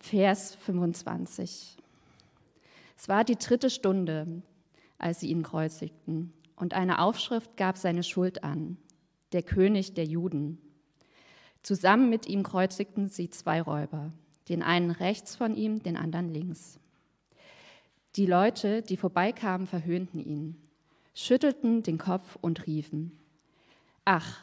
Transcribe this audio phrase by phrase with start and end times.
[0.00, 1.76] Vers 25.
[2.96, 4.42] Es war die dritte Stunde,
[4.98, 8.76] als sie ihn kreuzigten, und eine Aufschrift gab seine Schuld an,
[9.32, 10.58] der König der Juden.
[11.62, 14.12] Zusammen mit ihm kreuzigten sie zwei Räuber,
[14.48, 16.78] den einen rechts von ihm, den anderen links.
[18.16, 20.56] Die Leute, die vorbeikamen, verhöhnten ihn,
[21.14, 23.18] schüttelten den Kopf und riefen,
[24.04, 24.40] Ach,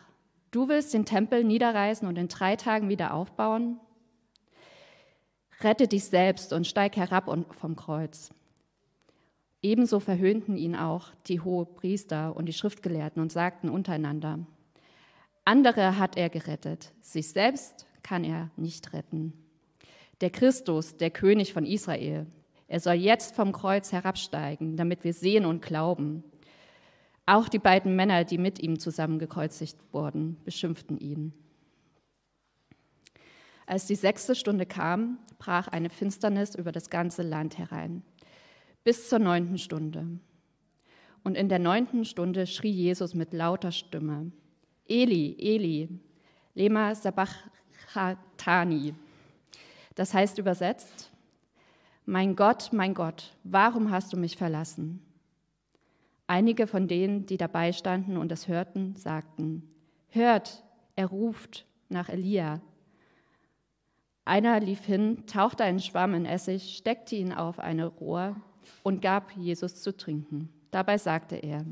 [0.49, 3.79] du willst den Tempel niederreißen und in drei Tagen wieder aufbauen?
[5.64, 8.32] Rette dich selbst und steig herab vom Kreuz.
[9.61, 14.39] Ebenso verhöhnten ihn auch die Hohepriester und die Schriftgelehrten und sagten untereinander,
[15.46, 19.33] andere hat er gerettet, sich selbst kann er nicht retten.
[20.21, 22.28] Der Christus, der König von Israel,
[22.68, 26.24] er soll jetzt vom Kreuz herabsteigen, damit wir sehen und glauben.
[27.25, 31.33] Auch die beiden Männer, die mit ihm zusammengekreuzigt wurden, beschimpften ihn.
[33.72, 38.03] Als die sechste Stunde kam, brach eine Finsternis über das ganze Land herein,
[38.83, 40.19] bis zur neunten Stunde.
[41.23, 44.33] Und in der neunten Stunde schrie Jesus mit lauter Stimme,
[44.89, 45.88] Eli, Eli,
[46.53, 48.94] lema sabachthani.
[49.95, 51.09] Das heißt übersetzt,
[52.06, 55.00] mein Gott, mein Gott, warum hast du mich verlassen?
[56.28, 59.63] Einige von denen, die dabei standen und es hörten, sagten,
[60.09, 60.61] hört,
[60.97, 62.59] er ruft nach Elia.
[64.31, 68.38] Einer lief hin, tauchte einen Schwamm in Essig, steckte ihn auf eine Rohr
[68.81, 70.47] und gab Jesus zu trinken.
[70.71, 71.65] Dabei sagte er,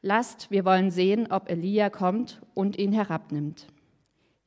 [0.00, 3.68] Lasst, wir wollen sehen, ob Elia kommt und ihn herabnimmt.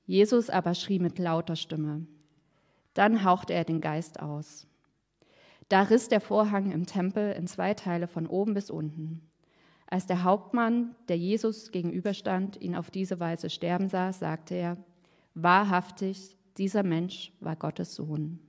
[0.05, 2.07] Jesus aber schrie mit lauter Stimme.
[2.93, 4.67] Dann hauchte er den Geist aus.
[5.69, 9.21] Da riss der Vorhang im Tempel in zwei Teile von oben bis unten.
[9.87, 14.75] Als der Hauptmann, der Jesus gegenüberstand, ihn auf diese Weise sterben sah, sagte er,
[15.35, 18.39] wahrhaftig, dieser Mensch war Gottes Sohn.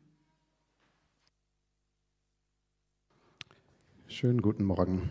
[4.06, 5.10] Schönen guten Morgen.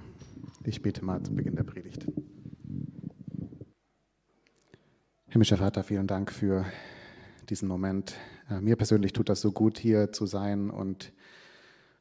[0.63, 2.07] Ich bete mal zum Beginn der Predigt.
[5.27, 6.65] Himmlischer Vater, vielen Dank für
[7.49, 8.15] diesen Moment.
[8.49, 11.11] Äh, mir persönlich tut das so gut, hier zu sein und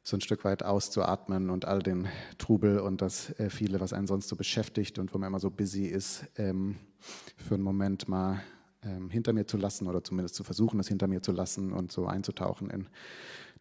[0.03, 2.07] so ein Stück weit auszuatmen und all den
[2.37, 5.51] Trubel und das äh, viele, was einen sonst so beschäftigt und wo man immer so
[5.51, 8.41] busy ist, ähm, für einen Moment mal
[8.85, 11.91] ähm, hinter mir zu lassen oder zumindest zu versuchen, es hinter mir zu lassen und
[11.91, 12.87] so einzutauchen in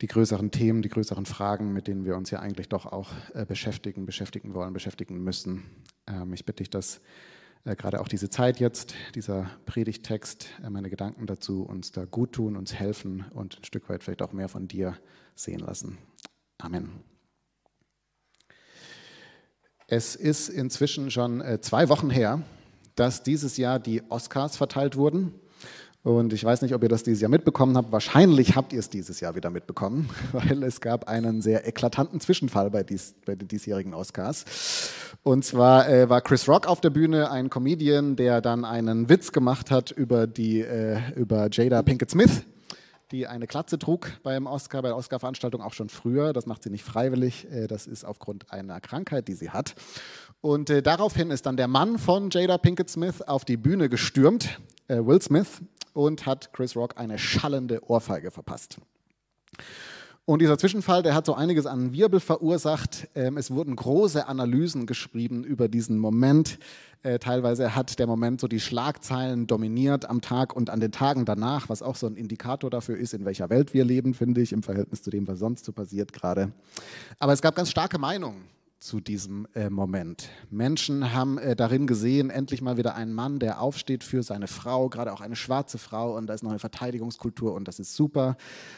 [0.01, 3.47] die größeren Themen, die größeren Fragen, mit denen wir uns ja eigentlich doch auch äh,
[3.47, 5.63] beschäftigen, beschäftigen wollen, beschäftigen müssen.
[6.07, 7.01] Ähm, ich bitte dich, dass
[7.65, 12.33] äh, gerade auch diese Zeit jetzt, dieser Predigtext, äh, meine Gedanken dazu uns da gut
[12.33, 14.99] tun, uns helfen und ein Stück weit vielleicht auch mehr von dir
[15.37, 15.99] sehen lassen.
[16.59, 16.91] Amen.
[19.87, 22.43] Es ist inzwischen schon zwei Wochen her,
[22.95, 25.35] dass dieses Jahr die Oscars verteilt wurden.
[26.05, 27.91] Und ich weiß nicht, ob ihr das dieses Jahr mitbekommen habt.
[27.91, 32.71] Wahrscheinlich habt ihr es dieses Jahr wieder mitbekommen, weil es gab einen sehr eklatanten Zwischenfall
[32.71, 34.45] bei, dies, bei den diesjährigen Oscars.
[35.23, 39.33] Und zwar äh, war Chris Rock auf der Bühne, ein Comedian, der dann einen Witz
[39.33, 42.43] gemacht hat über, die, äh, über Jada Pinkett Smith,
[43.11, 46.35] die eine Klatze trug beim Oscar, bei der Oscar-Veranstaltung auch schon früher.
[46.35, 49.75] Das macht sie nicht freiwillig, äh, das ist aufgrund einer Krankheit, die sie hat.
[50.45, 54.61] Und äh, daraufhin ist dann der Mann von Jada Pinkett Smith auf die Bühne gestürmt,
[54.89, 55.63] äh, Will Smith,
[55.95, 58.77] und hat Chris Rock eine schallende Ohrfeige verpasst.
[60.27, 63.09] Und dieser Zwischenfall, der hat so einiges an Wirbel verursacht.
[63.15, 66.59] Ähm, es wurden große Analysen geschrieben über diesen Moment.
[67.03, 71.25] Äh, teilweise hat der Moment so die Schlagzeilen dominiert am Tag und an den Tagen
[71.25, 74.53] danach, was auch so ein Indikator dafür ist, in welcher Welt wir leben, finde ich,
[74.53, 76.53] im Verhältnis zu dem, was sonst so passiert gerade.
[77.19, 78.45] Aber es gab ganz starke Meinungen
[78.85, 80.29] zu diesem äh, Moment.
[80.51, 84.91] Menschen haben äh, darin gesehen, endlich mal wieder einen Mann, der aufsteht für seine Frau,
[84.91, 88.37] gerade auch eine schwarze Frau und da ist noch eine Verteidigungskultur und das ist super.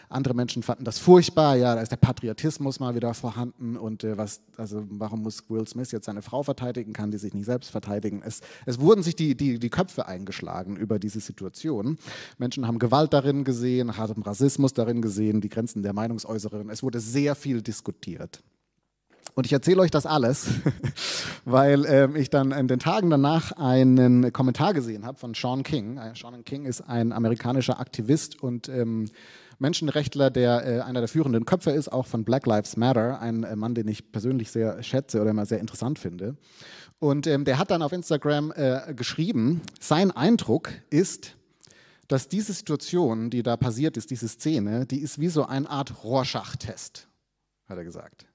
[0.09, 4.17] Andere Menschen fanden das furchtbar, ja, da ist der Patriotismus mal wieder vorhanden und äh,
[4.17, 7.71] was, also warum muss Will Smith jetzt seine Frau verteidigen, kann die sich nicht selbst
[7.71, 8.23] verteidigen?
[8.25, 11.99] Es, es wurden sich die, die, die Köpfe eingeschlagen über diese Situation.
[12.39, 16.71] Menschen haben Gewalt darin gesehen, haben Rassismus darin gesehen, die Grenzen der Meinungsäußerung.
[16.71, 18.41] Es wurde sehr viel diskutiert.
[19.37, 20.49] Und ich erzähle euch das alles,
[21.45, 25.99] weil ähm, ich dann in den Tagen danach einen Kommentar gesehen habe von Sean King.
[25.99, 29.11] Äh, Sean King ist ein amerikanischer Aktivist und ähm,
[29.59, 33.57] Menschenrechtler, der äh, einer der führenden Köpfe ist, auch von Black Lives Matter, ein äh,
[33.57, 36.39] Mann, den ich persönlich sehr schätze oder immer sehr interessant finde.
[36.99, 41.37] Und ähm, der hat dann auf Instagram äh, geschrieben, sein Eindruck ist,
[42.09, 46.05] dass diese Situation, die da passiert ist, diese Szene, die ist wie so eine Art
[46.05, 47.07] Rorschach-Test,
[47.69, 48.27] hat er gesagt.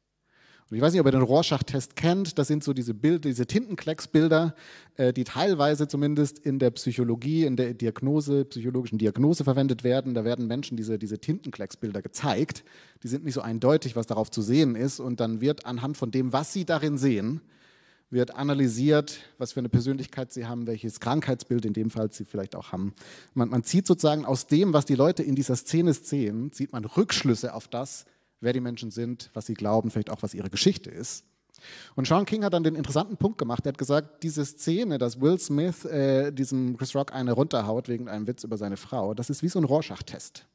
[0.72, 2.40] Und ich weiß nicht, ob ihr den Rorschach-Test kennt.
[2.40, 4.56] Das sind so diese Bilder, diese Tintenklecksbilder,
[4.96, 10.14] äh, die teilweise zumindest in der Psychologie, in der Diagnose, psychologischen Diagnose verwendet werden.
[10.14, 12.64] Da werden Menschen diese, diese Tintenklecksbilder gezeigt.
[13.04, 15.02] Die sind nicht so eindeutig, was darauf zu sehen ist.
[15.02, 17.42] Und dann wird anhand von dem, was sie darin sehen,
[18.10, 22.56] wird analysiert, was für eine Persönlichkeit sie haben, welches Krankheitsbild in dem Fall sie vielleicht
[22.56, 22.94] auch haben.
[23.34, 26.86] Man, man zieht sozusagen aus dem, was die Leute in dieser Szene sehen, zieht man
[26.86, 28.06] Rückschlüsse auf das,
[28.42, 31.26] wer die Menschen sind, was sie glauben, vielleicht auch was ihre Geschichte ist.
[31.96, 33.66] Und Sean King hat dann den interessanten Punkt gemacht.
[33.66, 38.10] Er hat gesagt, diese Szene, dass Will Smith äh, diesem Chris Rock eine runterhaut wegen
[38.10, 40.46] einem Witz über seine Frau, das ist wie so ein Rorschach-Test.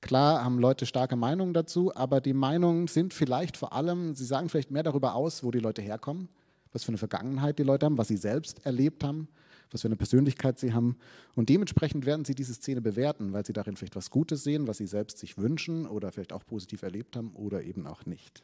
[0.00, 4.48] Klar haben Leute starke Meinungen dazu, aber die Meinungen sind vielleicht vor allem, sie sagen
[4.48, 6.28] vielleicht mehr darüber aus, wo die Leute herkommen,
[6.72, 9.28] was für eine Vergangenheit die Leute haben, was sie selbst erlebt haben,
[9.70, 10.96] was für eine Persönlichkeit sie haben.
[11.34, 14.78] Und dementsprechend werden sie diese Szene bewerten, weil sie darin vielleicht was Gutes sehen, was
[14.78, 18.42] sie selbst sich wünschen oder vielleicht auch positiv erlebt haben oder eben auch nicht.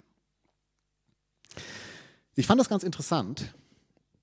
[2.35, 3.55] Ich fand das ganz interessant,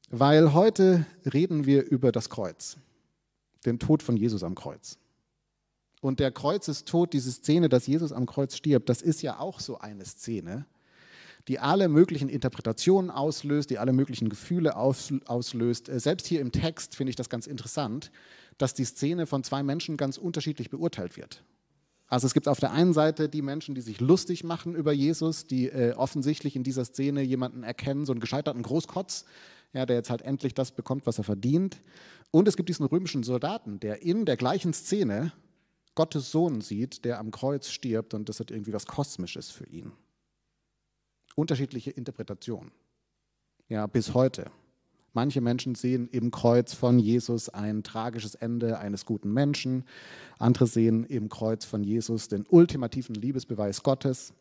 [0.10, 2.78] weil heute reden wir über das Kreuz,
[3.66, 4.98] den Tod von Jesus am Kreuz.
[6.02, 9.78] Und der Kreuzestod, diese Szene, dass Jesus am Kreuz stirbt, das ist ja auch so
[9.78, 10.66] eine Szene,
[11.48, 15.90] die alle möglichen Interpretationen auslöst, die alle möglichen Gefühle auslöst.
[15.90, 18.12] Äh, selbst hier im Text finde ich das ganz interessant,
[18.58, 21.44] dass die Szene von zwei Menschen ganz unterschiedlich beurteilt wird.
[22.08, 25.48] Also es gibt auf der einen Seite die Menschen, die sich lustig machen über Jesus,
[25.48, 29.26] die äh, offensichtlich in dieser Szene jemanden erkennen, so einen gescheiterten Großkotz,
[29.74, 31.82] ja, der jetzt halt endlich das bekommt, was er verdient.
[32.30, 35.32] Und es gibt diesen römischen Soldaten, der in der gleichen Szene
[35.96, 39.94] Gottes Sohn sieht, der am Kreuz stirbt und das hat irgendwie was Kosmisches für ihn
[41.36, 42.72] unterschiedliche Interpretationen.
[43.70, 44.52] Ja, bis heute.
[45.14, 49.84] Manche Menschen sehen im Kreuz von Jesus ein tragisches Ende eines guten Menschen.
[50.40, 54.34] Andere sehen im Kreuz von Jesus den ultimativen Liebesbeweis Gottes.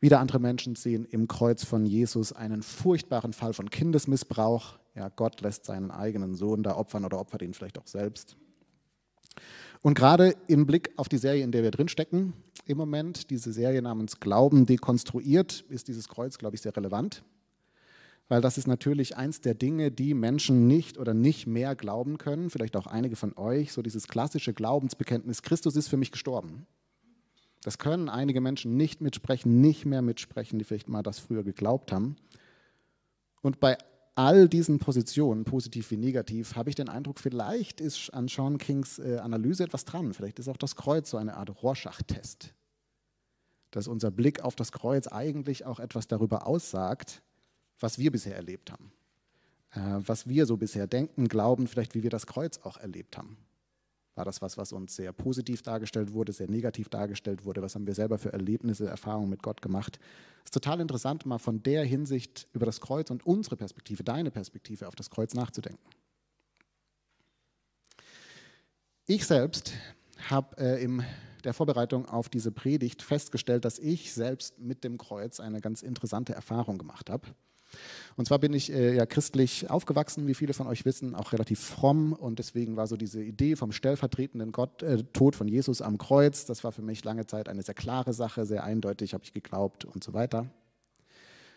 [0.00, 4.78] Wieder andere Menschen sehen im Kreuz von Jesus einen furchtbaren Fall von Kindesmissbrauch.
[4.94, 8.36] Ja, Gott lässt seinen eigenen Sohn da opfern oder opfert ihn vielleicht auch selbst.
[9.82, 12.34] Und gerade im Blick auf die Serie, in der wir drinstecken,
[12.66, 17.22] im Moment, diese Serie namens Glauben dekonstruiert, ist dieses Kreuz, glaube ich, sehr relevant.
[18.28, 22.48] Weil das ist natürlich eins der Dinge, die Menschen nicht oder nicht mehr glauben können.
[22.48, 26.66] Vielleicht auch einige von euch, so dieses klassische Glaubensbekenntnis, Christus ist für mich gestorben.
[27.62, 31.92] Das können einige Menschen nicht mitsprechen, nicht mehr mitsprechen, die vielleicht mal das früher geglaubt
[31.92, 32.16] haben.
[33.42, 33.76] Und bei
[34.14, 38.98] all diesen Positionen, positiv wie negativ, habe ich den Eindruck, vielleicht ist an Sean Kings
[38.98, 40.14] äh, Analyse etwas dran.
[40.14, 42.54] Vielleicht ist auch das Kreuz so eine Art Rorschach-Test.
[43.70, 47.22] Dass unser Blick auf das Kreuz eigentlich auch etwas darüber aussagt,
[47.80, 48.92] was wir bisher erlebt haben.
[49.72, 53.36] Äh, was wir so bisher denken, glauben, vielleicht wie wir das Kreuz auch erlebt haben.
[54.14, 57.62] War das was, was uns sehr positiv dargestellt wurde, sehr negativ dargestellt wurde?
[57.62, 59.98] Was haben wir selber für Erlebnisse, Erfahrungen mit Gott gemacht?
[60.44, 64.30] Es ist total interessant, mal von der Hinsicht über das Kreuz und unsere Perspektive, deine
[64.30, 65.82] Perspektive auf das Kreuz nachzudenken.
[69.06, 69.72] Ich selbst
[70.30, 71.04] habe äh, in
[71.42, 76.34] der Vorbereitung auf diese Predigt festgestellt, dass ich selbst mit dem Kreuz eine ganz interessante
[76.34, 77.28] Erfahrung gemacht habe.
[78.16, 81.60] Und zwar bin ich äh, ja christlich aufgewachsen, wie viele von euch wissen, auch relativ
[81.60, 82.12] fromm.
[82.12, 86.46] Und deswegen war so diese Idee vom stellvertretenden Gott, äh, Tod von Jesus am Kreuz,
[86.46, 89.84] das war für mich lange Zeit eine sehr klare Sache, sehr eindeutig, habe ich geglaubt
[89.84, 90.50] und so weiter.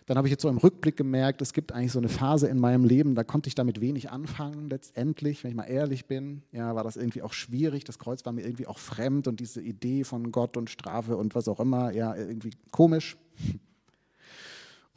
[0.07, 2.59] Dann habe ich jetzt so im Rückblick gemerkt, es gibt eigentlich so eine Phase in
[2.59, 4.69] meinem Leben, da konnte ich damit wenig anfangen.
[4.69, 7.83] Letztendlich, wenn ich mal ehrlich bin, ja, war das irgendwie auch schwierig.
[7.83, 11.35] Das Kreuz war mir irgendwie auch fremd und diese Idee von Gott und Strafe und
[11.35, 13.17] was auch immer, ja, irgendwie komisch.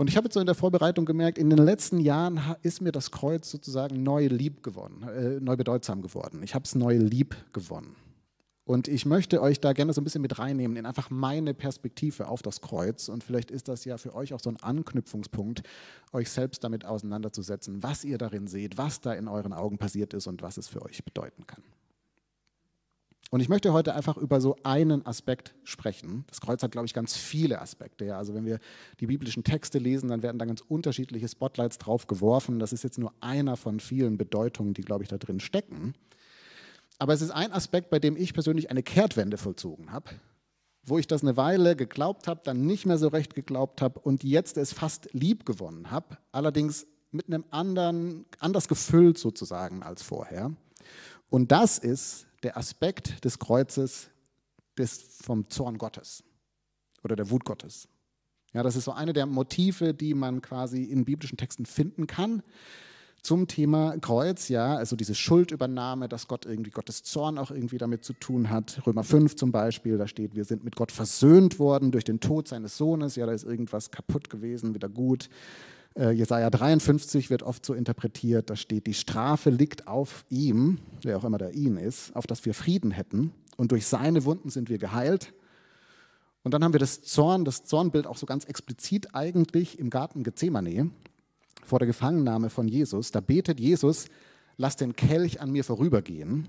[0.00, 2.90] Und ich habe jetzt so in der Vorbereitung gemerkt, in den letzten Jahren ist mir
[2.90, 6.42] das Kreuz sozusagen neu lieb geworden, äh, neu bedeutsam geworden.
[6.42, 7.94] Ich habe es neu lieb gewonnen.
[8.64, 12.28] Und ich möchte euch da gerne so ein bisschen mit reinnehmen in einfach meine Perspektive
[12.28, 13.10] auf das Kreuz.
[13.10, 15.64] Und vielleicht ist das ja für euch auch so ein Anknüpfungspunkt,
[16.14, 20.26] euch selbst damit auseinanderzusetzen, was ihr darin seht, was da in euren Augen passiert ist
[20.26, 21.62] und was es für euch bedeuten kann.
[23.30, 26.24] Und ich möchte heute einfach über so einen Aspekt sprechen.
[26.26, 28.04] Das Kreuz hat, glaube ich, ganz viele Aspekte.
[28.04, 28.18] Ja.
[28.18, 28.58] Also wenn wir
[28.98, 32.58] die biblischen Texte lesen, dann werden da ganz unterschiedliche Spotlights drauf geworfen.
[32.58, 35.94] Das ist jetzt nur einer von vielen Bedeutungen, die, glaube ich, da drin stecken.
[36.98, 40.10] Aber es ist ein Aspekt, bei dem ich persönlich eine Kehrtwende vollzogen habe,
[40.82, 44.24] wo ich das eine Weile geglaubt habe, dann nicht mehr so recht geglaubt habe und
[44.24, 50.52] jetzt es fast lieb gewonnen habe, allerdings mit einem anderen, anders gefüllt sozusagen als vorher.
[51.30, 54.10] Und das ist der Aspekt des Kreuzes
[54.78, 56.24] des, vom Zorn Gottes
[57.02, 57.88] oder der Wut Gottes.
[58.52, 62.42] Ja, das ist so eine der Motive, die man quasi in biblischen Texten finden kann.
[63.22, 68.02] zum Thema Kreuz, ja, also diese Schuldübernahme, dass Gott irgendwie Gottes Zorn auch irgendwie damit
[68.02, 68.80] zu tun hat.
[68.86, 72.48] Römer 5 zum Beispiel, da steht, wir sind mit Gott versöhnt worden durch den Tod
[72.48, 75.28] seines Sohnes, ja, da ist irgendwas kaputt gewesen, wieder gut.
[76.00, 81.18] Äh, Jesaja 53 wird oft so interpretiert, da steht, die Strafe liegt auf ihm, wer
[81.18, 84.70] auch immer der ihn ist, auf dass wir Frieden hätten und durch seine Wunden sind
[84.70, 85.34] wir geheilt.
[86.42, 90.22] Und dann haben wir das Zorn, das Zornbild auch so ganz explizit eigentlich im Garten
[90.22, 90.90] Gethsemane
[91.66, 93.10] vor der Gefangennahme von Jesus.
[93.10, 94.06] Da betet Jesus,
[94.56, 96.48] lass den Kelch an mir vorübergehen.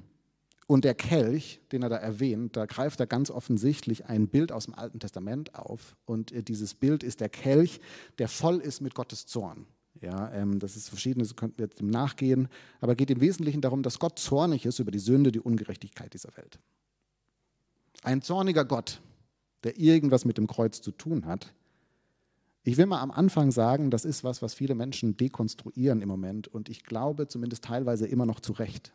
[0.72, 4.68] Und der Kelch, den er da erwähnt, da greift er ganz offensichtlich ein Bild aus
[4.68, 5.98] dem Alten Testament auf.
[6.06, 7.82] Und äh, dieses Bild ist der Kelch,
[8.20, 9.66] der voll ist mit Gottes Zorn.
[10.00, 12.48] Ja, ähm, das ist verschiedene, das könnten wir jetzt im Nachgehen,
[12.80, 16.38] aber geht im Wesentlichen darum, dass Gott zornig ist über die Sünde, die Ungerechtigkeit dieser
[16.38, 16.58] Welt.
[18.04, 19.02] Ein zorniger Gott,
[19.66, 21.54] der irgendwas mit dem Kreuz zu tun hat.
[22.64, 26.48] Ich will mal am Anfang sagen, das ist was, was viele Menschen dekonstruieren im Moment
[26.48, 28.94] und ich glaube zumindest teilweise immer noch zu Recht.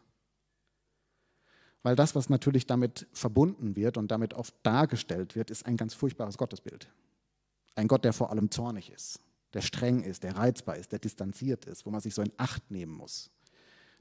[1.83, 5.95] Weil das, was natürlich damit verbunden wird und damit oft dargestellt wird, ist ein ganz
[5.95, 6.88] furchtbares Gottesbild.
[7.76, 9.21] Ein Gott, der vor allem zornig ist,
[9.52, 12.71] der streng ist, der reizbar ist, der distanziert ist, wo man sich so in Acht
[12.71, 13.30] nehmen muss.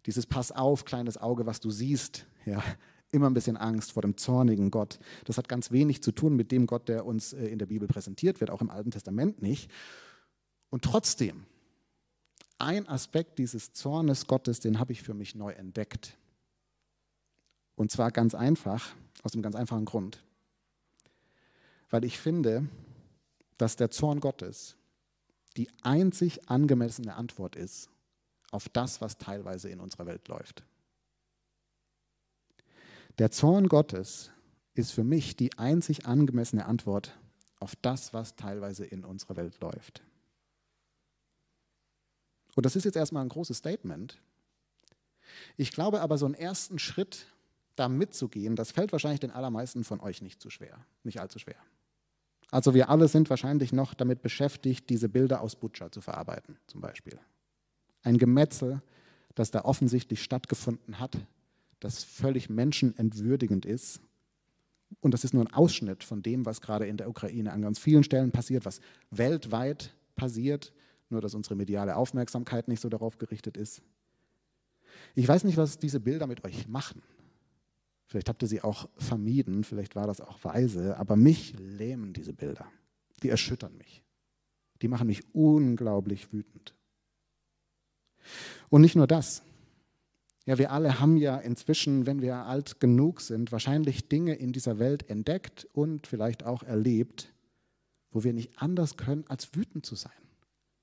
[0.05, 2.63] Dieses Pass auf, kleines Auge, was du siehst, ja,
[3.11, 4.99] immer ein bisschen Angst vor dem zornigen Gott.
[5.25, 7.87] Das hat ganz wenig zu tun mit dem Gott, der uns äh, in der Bibel
[7.87, 9.71] präsentiert wird, auch im Alten Testament nicht.
[10.69, 11.45] Und trotzdem,
[12.57, 16.17] ein Aspekt dieses Zornes Gottes, den habe ich für mich neu entdeckt.
[17.75, 20.23] Und zwar ganz einfach, aus einem ganz einfachen Grund.
[21.89, 22.67] Weil ich finde,
[23.57, 24.75] dass der Zorn Gottes
[25.57, 27.89] die einzig angemessene Antwort ist
[28.51, 30.63] auf das, was teilweise in unserer Welt läuft.
[33.17, 34.31] Der Zorn Gottes
[34.73, 37.17] ist für mich die einzig angemessene Antwort
[37.59, 40.03] auf das, was teilweise in unserer Welt läuft.
[42.55, 44.17] Und das ist jetzt erstmal ein großes Statement.
[45.57, 47.25] Ich glaube aber, so einen ersten Schritt
[47.75, 51.57] da mitzugehen, das fällt wahrscheinlich den allermeisten von euch nicht zu schwer, nicht allzu schwer.
[52.51, 56.81] Also wir alle sind wahrscheinlich noch damit beschäftigt, diese Bilder aus Butcher zu verarbeiten, zum
[56.81, 57.19] Beispiel.
[58.03, 58.81] Ein Gemetzel,
[59.33, 61.17] das da offensichtlich stattgefunden hat,
[61.79, 63.99] das völlig menschenentwürdigend ist.
[65.01, 67.79] Und das ist nur ein Ausschnitt von dem, was gerade in der Ukraine an ganz
[67.79, 68.79] vielen Stellen passiert, was
[69.11, 70.71] weltweit passiert,
[71.09, 73.81] nur dass unsere mediale Aufmerksamkeit nicht so darauf gerichtet ist.
[75.15, 77.01] Ich weiß nicht, was diese Bilder mit euch machen.
[78.15, 82.31] Vielleicht habt ihr sie auch vermieden, vielleicht war das auch weise, aber mich lähmen diese
[82.31, 82.65] Bilder.
[83.21, 84.03] Die erschüttern mich.
[84.81, 86.73] Die machen mich unglaublich wütend.
[88.69, 89.43] Und nicht nur das.
[90.45, 94.79] Ja, wir alle haben ja inzwischen, wenn wir alt genug sind, wahrscheinlich Dinge in dieser
[94.79, 97.33] Welt entdeckt und vielleicht auch erlebt,
[98.11, 100.13] wo wir nicht anders können, als wütend zu sein.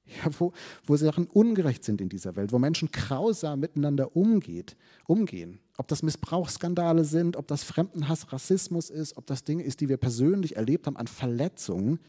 [0.05, 0.53] Ja, wo,
[0.85, 5.61] wo Sachen ungerecht sind in dieser Welt, wo Menschen grausam miteinander umgeht, umgehen.
[5.79, 9.97] Ob das Missbrauchsskandale sind, ob das Fremdenhass, Rassismus ist, ob das Dinge ist, die wir
[9.97, 12.01] persönlich erlebt haben an Verletzungen,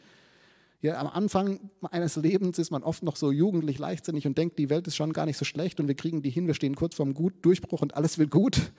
[0.84, 4.70] ja, am Anfang eines Lebens ist man oft noch so jugendlich leichtsinnig und denkt, die
[4.70, 6.96] Welt ist schon gar nicht so schlecht und wir kriegen die hin, wir stehen kurz
[6.96, 8.74] vorm gut Durchbruch und alles wird gut.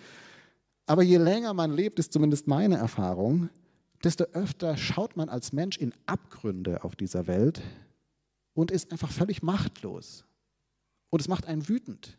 [0.85, 3.49] Aber je länger man lebt, ist zumindest meine Erfahrung,
[4.05, 7.63] desto öfter schaut man als Mensch in Abgründe auf dieser Welt
[8.55, 10.25] und ist einfach völlig machtlos.
[11.11, 12.19] Und es macht einen wütend.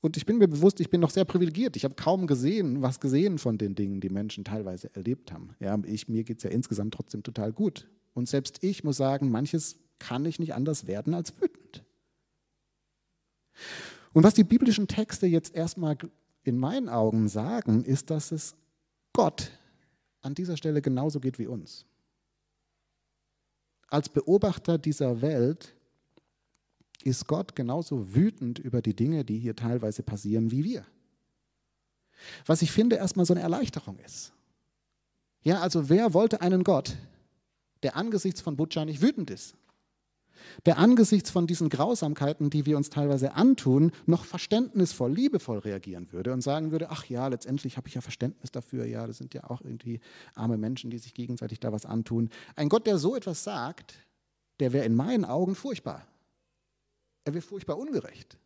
[0.00, 1.76] Und ich bin mir bewusst, ich bin noch sehr privilegiert.
[1.76, 5.56] Ich habe kaum gesehen, was gesehen von den Dingen, die Menschen teilweise erlebt haben.
[5.58, 7.88] Ja, ich, mir geht es ja insgesamt trotzdem total gut.
[8.14, 11.84] Und selbst ich muss sagen, manches kann ich nicht anders werden als wütend.
[14.12, 15.98] Und was die biblischen Texte jetzt erstmal
[16.44, 18.54] in meinen Augen sagen, ist, dass es
[19.12, 19.50] Gott
[20.20, 21.87] an dieser Stelle genauso geht wie uns.
[23.88, 25.74] Als Beobachter dieser Welt
[27.02, 30.84] ist Gott genauso wütend über die Dinge, die hier teilweise passieren, wie wir.
[32.46, 34.32] Was ich finde erstmal so eine Erleichterung ist.
[35.42, 36.96] Ja, also wer wollte einen Gott,
[37.82, 39.56] der angesichts von Butcher nicht wütend ist,
[40.66, 46.32] der angesichts von diesen Grausamkeiten, die wir uns teilweise antun, noch verständnisvoll, liebevoll reagieren würde
[46.32, 49.44] und sagen würde, ach ja, letztendlich habe ich ja Verständnis dafür, ja, das sind ja
[49.44, 50.00] auch irgendwie
[50.34, 52.30] arme Menschen, die sich gegenseitig da was antun.
[52.56, 53.94] Ein Gott, der so etwas sagt,
[54.60, 56.06] der wäre in meinen Augen furchtbar.
[57.24, 58.38] Er wäre furchtbar ungerecht.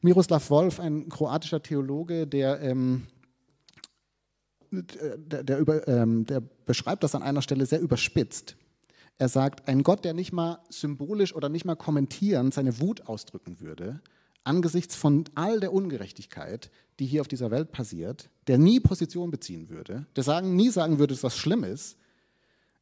[0.00, 3.06] Miroslav Wolf, ein kroatischer Theologe, der ähm,
[4.82, 8.56] der, der, über, ähm, der beschreibt das an einer Stelle sehr überspitzt.
[9.18, 13.60] Er sagt, ein Gott, der nicht mal symbolisch oder nicht mal kommentierend seine Wut ausdrücken
[13.60, 14.00] würde,
[14.42, 19.68] angesichts von all der Ungerechtigkeit, die hier auf dieser Welt passiert, der nie Position beziehen
[19.68, 21.96] würde, der sagen, nie sagen würde, dass das schlimm ist.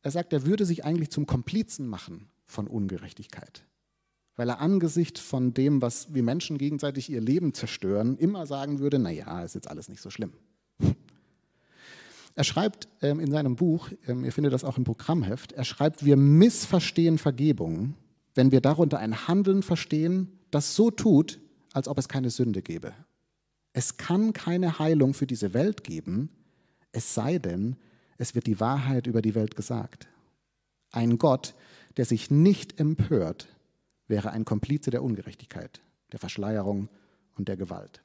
[0.02, 3.64] Er sagt, er würde sich eigentlich zum Komplizen machen von Ungerechtigkeit.
[4.36, 8.98] weil er angesichts von dem, was wir Menschen gegenseitig ihr Leben zerstören, immer sagen würde,
[8.98, 10.32] naja, ist jetzt alles nicht so schlimm.
[12.34, 16.04] Er schreibt ähm, in seinem Buch, ähm, ihr findet das auch im Programmheft, er schreibt,
[16.04, 17.94] wir missverstehen Vergebung,
[18.34, 21.40] wenn wir darunter ein Handeln verstehen, das so tut,
[21.72, 22.92] als ob es keine Sünde gäbe.
[23.74, 26.30] Es kann keine Heilung für diese Welt geben,
[26.92, 27.76] es sei denn,
[28.18, 30.08] es wird die Wahrheit über die Welt gesagt.
[30.90, 31.54] Ein Gott,
[31.96, 33.48] der sich nicht empört,
[34.08, 35.80] wäre ein Komplize der Ungerechtigkeit,
[36.12, 36.88] der Verschleierung
[37.34, 38.02] und der Gewalt.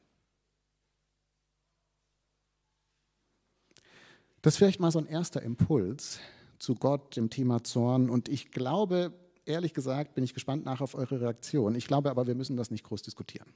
[4.48, 6.22] Das ist vielleicht mal so ein erster Impuls
[6.58, 8.10] zu Gott, dem Thema Zorn.
[8.10, 9.12] Und ich glaube,
[9.44, 11.76] ehrlich gesagt, bin ich gespannt nach auf eure Reaktion.
[11.76, 13.52] Ich glaube aber, wir müssen das nicht groß diskutieren.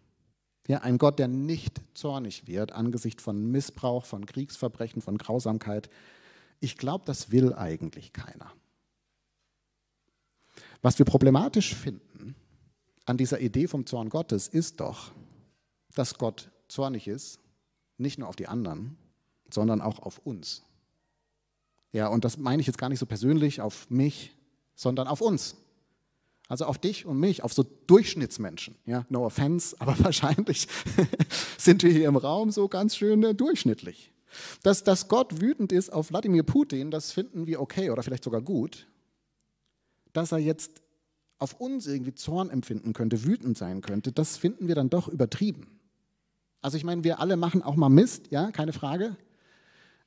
[0.68, 5.90] Ja, ein Gott, der nicht zornig wird angesichts von Missbrauch, von Kriegsverbrechen, von Grausamkeit.
[6.60, 8.52] Ich glaube, das will eigentlich keiner.
[10.82, 12.36] Was wir problematisch finden
[13.06, 15.14] an dieser Idee vom Zorn Gottes ist doch,
[15.96, 17.40] dass Gott zornig ist,
[17.98, 18.98] nicht nur auf die anderen,
[19.50, 20.66] sondern auch auf uns.
[21.94, 24.36] Ja, und das meine ich jetzt gar nicht so persönlich auf mich,
[24.76, 25.56] sondern auf uns.
[26.48, 28.76] Also auf dich und mich, auf so Durchschnittsmenschen.
[28.86, 30.68] Ja, no offense, aber wahrscheinlich
[31.58, 34.12] sind wir hier im Raum so ganz schön äh, durchschnittlich.
[34.64, 38.42] Dass, dass Gott wütend ist auf Wladimir Putin, das finden wir okay oder vielleicht sogar
[38.42, 38.88] gut.
[40.14, 40.82] Dass er jetzt
[41.38, 45.68] auf uns irgendwie Zorn empfinden könnte, wütend sein könnte, das finden wir dann doch übertrieben.
[46.62, 49.18] Also ich meine, wir alle machen auch mal Mist, ja, keine Frage.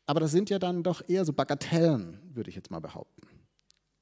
[0.06, 3.23] Aber das sind ja dann doch eher so Bagatellen, würde ich jetzt mal behaupten.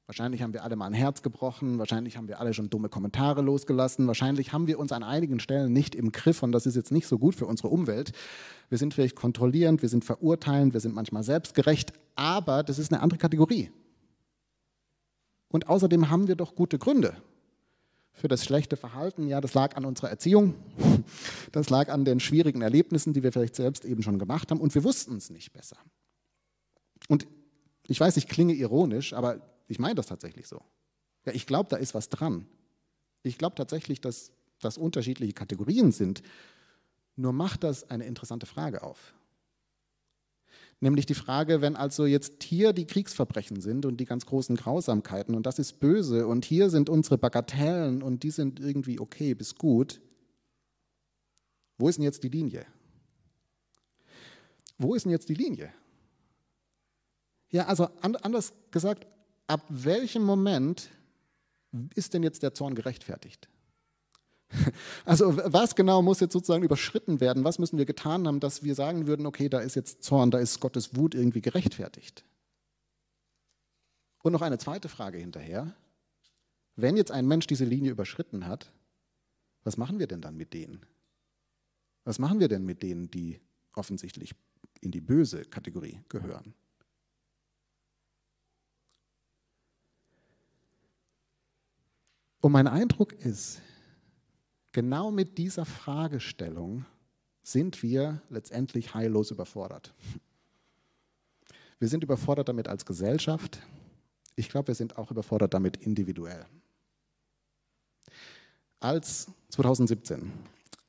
[0.05, 3.41] Wahrscheinlich haben wir alle mal ein Herz gebrochen, wahrscheinlich haben wir alle schon dumme Kommentare
[3.41, 6.91] losgelassen, wahrscheinlich haben wir uns an einigen Stellen nicht im Griff und das ist jetzt
[6.91, 8.11] nicht so gut für unsere Umwelt.
[8.67, 13.01] Wir sind vielleicht kontrollierend, wir sind verurteilend, wir sind manchmal selbstgerecht, aber das ist eine
[13.01, 13.71] andere Kategorie.
[15.47, 17.15] Und außerdem haben wir doch gute Gründe
[18.13, 19.27] für das schlechte Verhalten.
[19.27, 20.55] Ja, das lag an unserer Erziehung,
[21.51, 24.73] das lag an den schwierigen Erlebnissen, die wir vielleicht selbst eben schon gemacht haben und
[24.75, 25.77] wir wussten es nicht besser.
[27.09, 27.27] Und
[27.87, 30.61] ich weiß, ich klinge ironisch, aber ich meine das tatsächlich so.
[31.25, 32.47] Ja, ich glaube, da ist was dran.
[33.23, 36.21] Ich glaube tatsächlich, dass das unterschiedliche Kategorien sind.
[37.15, 39.13] Nur macht das eine interessante Frage auf.
[40.83, 45.33] Nämlich die Frage, wenn also jetzt hier die Kriegsverbrechen sind und die ganz großen Grausamkeiten
[45.33, 49.55] und das ist böse und hier sind unsere Bagatellen und die sind irgendwie okay bis
[49.55, 50.01] gut,
[51.77, 52.65] wo ist denn jetzt die Linie?
[54.77, 55.71] Wo ist denn jetzt die Linie?
[57.49, 59.07] Ja, also anders gesagt,
[59.47, 60.89] ab welchem Moment
[61.95, 63.47] ist denn jetzt der Zorn gerechtfertigt?
[65.05, 67.43] Also was genau muss jetzt sozusagen überschritten werden?
[67.43, 70.39] Was müssen wir getan haben, dass wir sagen würden, okay, da ist jetzt Zorn, da
[70.39, 72.23] ist Gottes Wut irgendwie gerechtfertigt?
[74.21, 75.73] Und noch eine zweite Frage hinterher.
[76.75, 78.71] Wenn jetzt ein Mensch diese Linie überschritten hat,
[79.63, 80.85] was machen wir denn dann mit denen?
[82.05, 83.39] Was machen wir denn mit denen, die
[83.73, 84.33] offensichtlich
[84.81, 86.53] in die böse Kategorie gehören?
[92.41, 93.61] Und mein Eindruck ist,
[94.73, 96.85] genau mit dieser Fragestellung
[97.43, 99.93] sind wir letztendlich heillos überfordert.
[101.79, 103.59] Wir sind überfordert damit als Gesellschaft.
[104.35, 106.45] Ich glaube, wir sind auch überfordert damit individuell.
[108.79, 110.31] Als 2017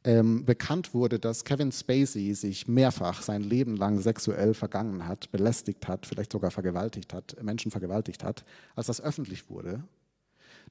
[0.04, 5.88] ähm, bekannt wurde, dass Kevin Spacey sich mehrfach sein Leben lang sexuell vergangen hat, belästigt
[5.88, 8.44] hat, vielleicht sogar vergewaltigt hat, Menschen vergewaltigt hat,
[8.74, 9.84] als das öffentlich wurde,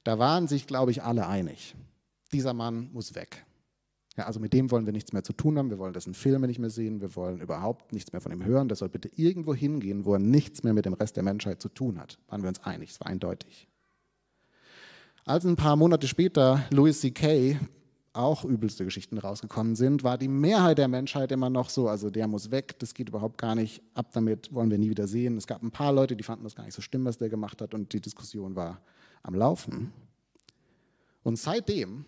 [0.04, 1.74] da waren sich, glaube ich, alle einig
[2.34, 3.46] dieser Mann muss weg.
[4.16, 6.46] Ja, also mit dem wollen wir nichts mehr zu tun haben, wir wollen dessen Filme
[6.46, 8.68] nicht mehr sehen, wir wollen überhaupt nichts mehr von ihm hören.
[8.68, 11.68] Der soll bitte irgendwo hingehen, wo er nichts mehr mit dem Rest der Menschheit zu
[11.68, 12.18] tun hat.
[12.28, 13.68] Waren wir uns einig, es war eindeutig.
[15.24, 17.58] Als ein paar Monate später Louis C.K.
[18.12, 22.28] auch übelste Geschichten rausgekommen sind, war die Mehrheit der Menschheit immer noch so, also der
[22.28, 25.36] muss weg, das geht überhaupt gar nicht, ab damit wollen wir nie wieder sehen.
[25.38, 27.60] Es gab ein paar Leute, die fanden das gar nicht so schlimm, was der gemacht
[27.60, 28.80] hat und die Diskussion war
[29.24, 29.92] am Laufen.
[31.24, 32.04] Und seitdem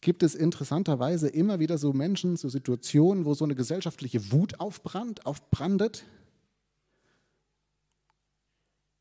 [0.00, 5.26] gibt es interessanterweise immer wieder so Menschen, so Situationen, wo so eine gesellschaftliche Wut aufbrannt,
[5.26, 6.04] aufbrandet.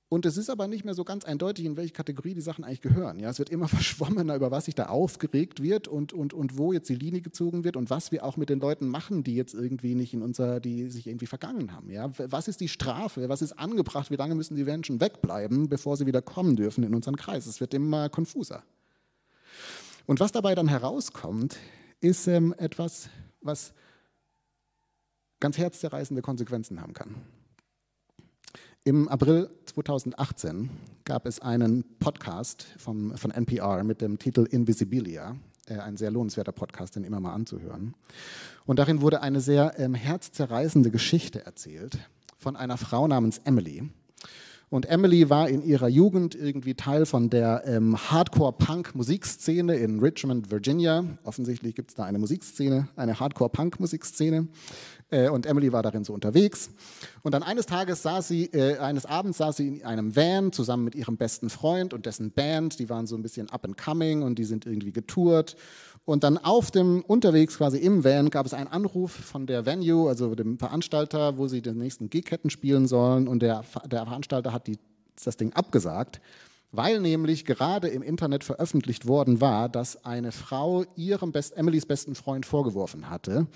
[0.10, 2.82] Und es ist aber nicht mehr so ganz eindeutig, in welche Kategorie die Sachen eigentlich
[2.82, 3.20] gehören.
[3.20, 6.72] Ja, es wird immer verschwommener, über was sich da aufgeregt wird und, und, und wo
[6.72, 9.54] jetzt die Linie gezogen wird und was wir auch mit den Leuten machen, die jetzt
[9.54, 11.92] irgendwie nicht in unser, die sich irgendwie vergangen haben.
[11.92, 13.28] Ja, was ist die Strafe?
[13.28, 14.10] Was ist angebracht?
[14.10, 17.46] Wie lange müssen die Menschen wegbleiben, bevor sie wieder kommen dürfen in unseren Kreis?
[17.46, 18.64] Es wird immer konfuser.
[20.08, 21.58] Und was dabei dann herauskommt,
[22.00, 23.10] ist ähm, etwas,
[23.42, 23.74] was
[25.42, 27.16] ganz herzzerreißende Konsequenzen haben kann.
[28.86, 30.70] Im April 2018
[31.04, 35.36] gab es einen Podcast vom, von NPR mit dem Titel Invisibilia,
[35.68, 37.94] äh, ein sehr lohnenswerter Podcast, den immer mal anzuhören.
[38.66, 42.00] Und darin wurde eine sehr ähm, herzzerreißende Geschichte erzählt
[42.38, 43.90] von einer Frau namens Emily.
[44.70, 51.06] Und Emily war in ihrer Jugend irgendwie Teil von der ähm, Hardcore-Punk-Musikszene in Richmond, Virginia.
[51.24, 54.50] Offensichtlich gibt es da eine Musikszene, eine Hardcore-Punk-Musikszene.
[55.10, 56.70] Äh, und Emily war darin so unterwegs.
[57.24, 60.84] Und dann eines Tages saß sie, äh, eines Abends saß sie in einem Van zusammen
[60.84, 62.80] mit ihrem besten Freund und dessen Band.
[62.80, 65.56] Die waren so ein bisschen up and coming und die sind irgendwie getourt.
[66.08, 70.08] Und dann auf dem unterwegs quasi im Van gab es einen Anruf von der Venue,
[70.08, 73.28] also dem Veranstalter, wo sie den nächsten Gig hätten spielen sollen.
[73.28, 74.80] Und der, der Veranstalter hat die,
[75.22, 76.22] das Ding abgesagt
[76.72, 82.14] weil nämlich gerade im Internet veröffentlicht worden war, dass eine Frau ihrem Best, Emilys besten
[82.14, 83.48] Freund vorgeworfen hatte,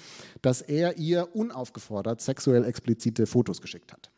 [0.41, 4.10] dass er ihr unaufgefordert sexuell explizite Fotos geschickt hat.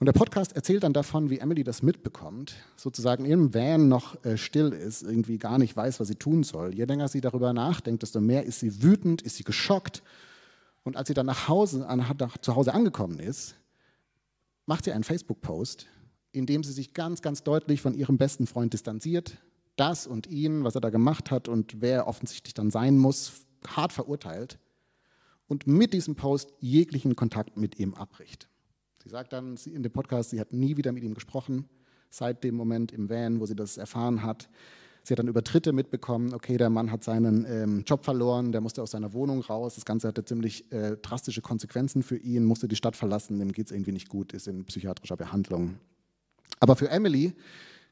[0.00, 4.38] Und der Podcast erzählt dann davon, wie Emily das mitbekommt, sozusagen im Van noch äh,
[4.38, 6.74] still ist, irgendwie gar nicht weiß, was sie tun soll.
[6.74, 10.02] Je länger sie darüber nachdenkt, desto mehr ist sie wütend, ist sie geschockt.
[10.84, 13.56] Und als sie dann nach Hause, nach, zu Hause angekommen ist,
[14.64, 15.86] macht sie einen Facebook-Post,
[16.32, 19.36] indem sie sich ganz, ganz deutlich von ihrem besten Freund distanziert,
[19.76, 23.32] das und ihn, was er da gemacht hat und wer er offensichtlich dann sein muss,
[23.66, 24.58] hart verurteilt
[25.46, 28.49] und mit diesem Post jeglichen Kontakt mit ihm abbricht.
[29.02, 31.68] Sie sagt dann in dem Podcast, sie hat nie wieder mit ihm gesprochen,
[32.10, 34.48] seit dem Moment im Van, wo sie das erfahren hat.
[35.02, 38.60] Sie hat dann über Dritte mitbekommen, okay, der Mann hat seinen ähm, Job verloren, der
[38.60, 39.74] musste aus seiner Wohnung raus.
[39.76, 43.66] Das Ganze hatte ziemlich äh, drastische Konsequenzen für ihn, musste die Stadt verlassen, dem geht
[43.66, 45.78] es irgendwie nicht gut, ist in psychiatrischer Behandlung.
[46.58, 47.32] Aber für Emily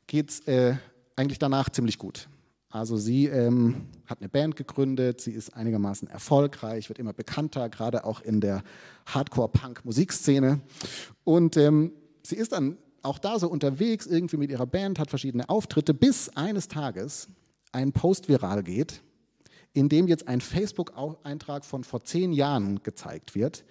[0.06, 0.76] geht es äh,
[1.16, 2.28] eigentlich danach ziemlich gut.
[2.70, 8.04] Also sie ähm, hat eine Band gegründet, sie ist einigermaßen erfolgreich, wird immer bekannter, gerade
[8.04, 8.62] auch in der
[9.06, 10.60] Hardcore-Punk-Musikszene.
[11.24, 15.48] Und ähm, sie ist dann auch da so unterwegs, irgendwie mit ihrer Band, hat verschiedene
[15.48, 17.28] Auftritte, bis eines Tages
[17.72, 19.02] ein Post viral geht,
[19.72, 23.64] in dem jetzt ein Facebook-Eintrag von vor zehn Jahren gezeigt wird,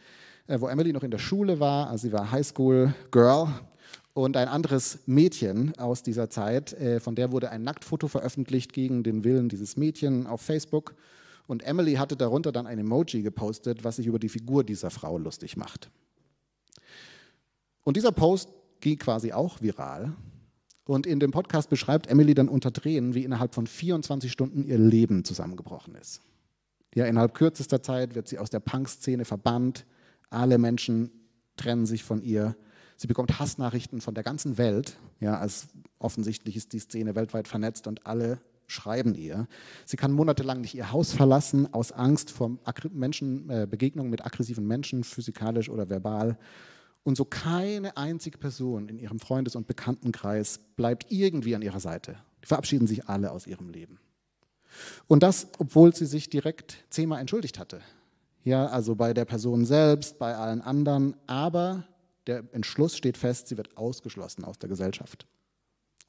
[0.47, 3.49] äh, wo Emily noch in der Schule war, also sie war Highschool-Girl
[4.17, 9.03] und ein anderes Mädchen aus dieser Zeit, äh, von der wurde ein Nacktfoto veröffentlicht gegen
[9.03, 10.95] den Willen dieses Mädchen auf Facebook.
[11.45, 15.19] Und Emily hatte darunter dann ein Emoji gepostet, was sich über die Figur dieser Frau
[15.19, 15.91] lustig macht.
[17.83, 18.49] Und dieser Post
[18.79, 20.13] ging quasi auch viral.
[20.85, 24.79] Und in dem Podcast beschreibt Emily dann unter Tränen, wie innerhalb von 24 Stunden ihr
[24.79, 26.21] Leben zusammengebrochen ist.
[26.95, 29.85] Ja, innerhalb kürzester Zeit wird sie aus der Punk-Szene verbannt.
[30.31, 31.11] Alle Menschen
[31.55, 32.55] trennen sich von ihr.
[32.97, 34.97] Sie bekommt Hassnachrichten von der ganzen Welt.
[35.19, 35.67] Ja, als
[35.99, 39.47] offensichtlich ist die Szene weltweit vernetzt und alle schreiben ihr.
[39.85, 42.57] Sie kann monatelang nicht ihr Haus verlassen, aus Angst vor
[42.91, 46.37] Menschen, äh, Begegnungen mit aggressiven Menschen, physikalisch oder verbal.
[47.03, 52.17] Und so keine einzige Person in ihrem Freundes- und Bekanntenkreis bleibt irgendwie an ihrer Seite.
[52.43, 53.99] Die verabschieden sich alle aus ihrem Leben.
[55.07, 57.79] Und das, obwohl sie sich direkt zehnmal entschuldigt hatte.
[58.43, 61.85] Ja, also bei der Person selbst, bei allen anderen, aber
[62.27, 65.27] der Entschluss steht fest, sie wird ausgeschlossen aus der Gesellschaft.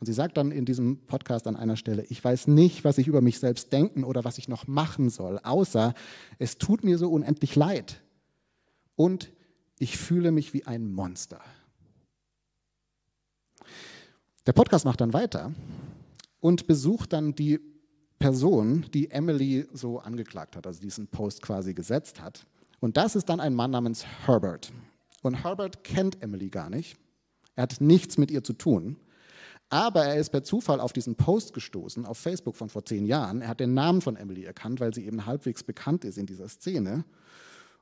[0.00, 3.08] Und sie sagt dann in diesem Podcast an einer Stelle, ich weiß nicht, was ich
[3.08, 5.94] über mich selbst denken oder was ich noch machen soll, außer
[6.38, 8.00] es tut mir so unendlich leid.
[8.94, 9.32] Und
[9.78, 11.40] ich fühle mich wie ein Monster.
[14.46, 15.52] Der Podcast macht dann weiter
[16.40, 17.60] und besucht dann die
[18.18, 22.46] Person, die Emily so angeklagt hat, also diesen Post quasi gesetzt hat.
[22.80, 24.72] Und das ist dann ein Mann namens Herbert.
[25.22, 26.96] Und Herbert kennt Emily gar nicht.
[27.56, 28.96] Er hat nichts mit ihr zu tun.
[29.70, 33.42] Aber er ist per Zufall auf diesen Post gestoßen auf Facebook von vor zehn Jahren.
[33.42, 36.48] Er hat den Namen von Emily erkannt, weil sie eben halbwegs bekannt ist in dieser
[36.48, 37.04] Szene.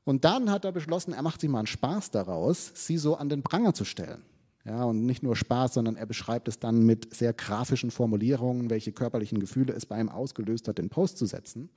[0.04, 3.28] Und dann hat er beschlossen, er macht sich mal einen Spaß daraus, sie so an
[3.28, 4.22] den Pranger zu stellen.
[4.64, 8.90] Ja, und nicht nur Spaß, sondern er beschreibt es dann mit sehr grafischen Formulierungen, welche
[8.90, 11.68] körperlichen Gefühle es bei ihm ausgelöst hat, den Post zu setzen.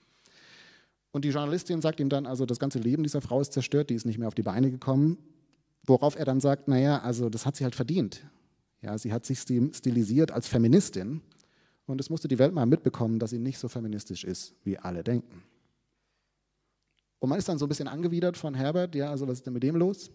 [1.11, 3.95] Und die Journalistin sagt ihm dann, also das ganze Leben dieser Frau ist zerstört, die
[3.95, 5.19] ist nicht mehr auf die Beine gekommen.
[5.85, 8.25] Worauf er dann sagt, naja, also das hat sie halt verdient.
[8.81, 11.21] Ja, sie hat sich stilisiert als Feministin
[11.85, 15.03] und es musste die Welt mal mitbekommen, dass sie nicht so feministisch ist, wie alle
[15.03, 15.43] denken.
[17.19, 19.53] Und man ist dann so ein bisschen angewidert von Herbert, ja, also was ist denn
[19.53, 20.09] mit dem los?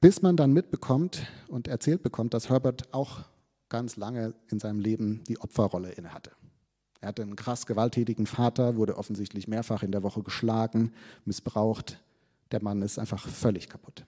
[0.00, 3.24] Bis man dann mitbekommt und erzählt bekommt, dass Herbert auch
[3.70, 6.32] ganz lange in seinem Leben die Opferrolle innehatte.
[7.00, 10.92] Er hatte einen krass gewalttätigen Vater, wurde offensichtlich mehrfach in der Woche geschlagen,
[11.24, 12.02] missbraucht,
[12.54, 14.06] der Mann ist einfach völlig kaputt.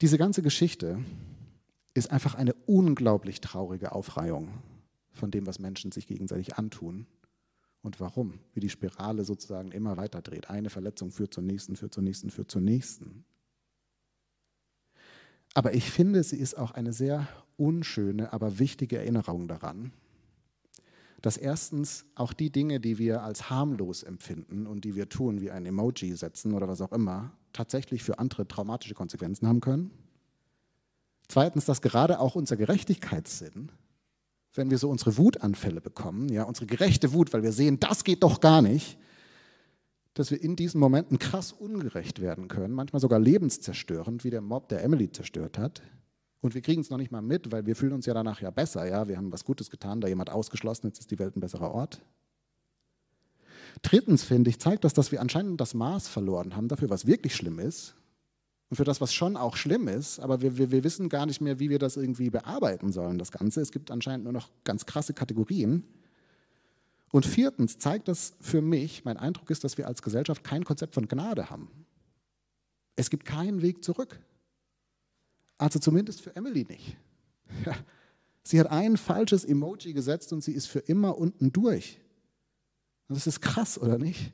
[0.00, 1.04] Diese ganze Geschichte
[1.92, 4.48] ist einfach eine unglaublich traurige Aufreihung
[5.12, 7.06] von dem, was Menschen sich gegenseitig antun
[7.82, 10.48] und warum, wie die Spirale sozusagen immer weiter dreht.
[10.48, 13.26] Eine Verletzung führt zur nächsten, führt zur nächsten, führt zur nächsten.
[15.52, 19.92] Aber ich finde, sie ist auch eine sehr unschöne, aber wichtige Erinnerung daran,
[21.20, 25.50] dass erstens auch die Dinge, die wir als harmlos empfinden und die wir tun, wie
[25.50, 29.90] ein Emoji setzen oder was auch immer, tatsächlich für andere traumatische Konsequenzen haben können.
[31.26, 33.70] Zweitens, dass gerade auch unser Gerechtigkeitssinn,
[34.54, 38.22] wenn wir so unsere Wutanfälle bekommen, ja, unsere gerechte Wut, weil wir sehen, das geht
[38.22, 38.98] doch gar nicht,
[40.14, 44.68] dass wir in diesen Momenten krass ungerecht werden können, manchmal sogar lebenszerstörend, wie der Mob
[44.68, 45.82] der Emily zerstört hat.
[46.40, 48.50] Und wir kriegen es noch nicht mal mit, weil wir fühlen uns ja danach ja
[48.50, 48.86] besser.
[48.86, 49.08] Ja?
[49.08, 52.00] Wir haben was Gutes getan, da jemand ausgeschlossen, jetzt ist die Welt ein besserer Ort.
[53.82, 57.34] Drittens, finde ich, zeigt das, dass wir anscheinend das Maß verloren haben dafür, was wirklich
[57.34, 57.94] schlimm ist
[58.70, 61.40] und für das, was schon auch schlimm ist, aber wir, wir, wir wissen gar nicht
[61.40, 63.60] mehr, wie wir das irgendwie bearbeiten sollen, das Ganze.
[63.60, 65.84] Es gibt anscheinend nur noch ganz krasse Kategorien.
[67.10, 70.94] Und viertens zeigt das für mich, mein Eindruck ist, dass wir als Gesellschaft kein Konzept
[70.94, 71.70] von Gnade haben.
[72.96, 74.20] Es gibt keinen Weg zurück.
[75.58, 76.96] Also zumindest für Emily nicht.
[78.44, 82.00] Sie hat ein falsches Emoji gesetzt und sie ist für immer unten durch.
[83.08, 84.32] Das ist krass, oder nicht?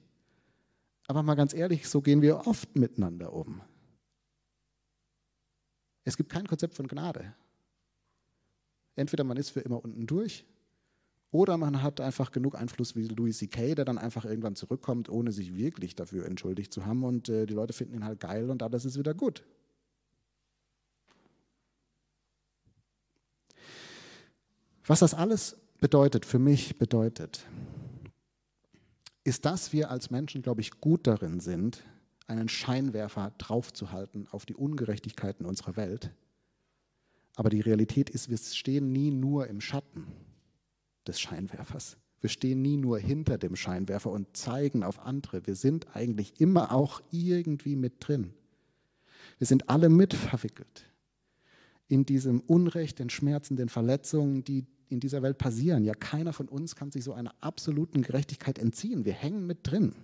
[1.06, 3.60] Aber mal ganz ehrlich, so gehen wir oft miteinander um.
[6.04, 7.34] Es gibt kein Konzept von Gnade.
[8.94, 10.44] Entweder man ist für immer unten durch
[11.30, 15.32] oder man hat einfach genug Einfluss wie Louis C.K., der dann einfach irgendwann zurückkommt, ohne
[15.32, 18.62] sich wirklich dafür entschuldigt zu haben und äh, die Leute finden ihn halt geil und
[18.62, 19.42] alles ist wieder gut.
[24.86, 27.46] Was das alles bedeutet, für mich bedeutet,
[29.24, 31.82] ist, dass wir als Menschen, glaube ich, gut darin sind,
[32.26, 36.10] einen Scheinwerfer draufzuhalten auf die Ungerechtigkeiten unserer Welt.
[37.34, 40.06] Aber die Realität ist, wir stehen nie nur im Schatten
[41.06, 41.96] des Scheinwerfers.
[42.20, 45.46] Wir stehen nie nur hinter dem Scheinwerfer und zeigen auf andere.
[45.46, 48.34] Wir sind eigentlich immer auch irgendwie mit drin.
[49.38, 50.84] Wir sind alle mitverwickelt
[51.88, 55.84] in diesem Unrecht, den Schmerzen, den Verletzungen, die in dieser Welt passieren.
[55.84, 59.04] Ja, keiner von uns kann sich so einer absoluten Gerechtigkeit entziehen.
[59.04, 59.94] Wir hängen mit drin.